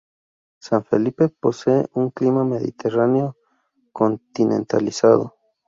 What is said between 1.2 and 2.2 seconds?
posee un